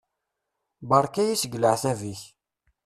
[0.89, 2.21] Beṛka-yi seg leɛtab-ik!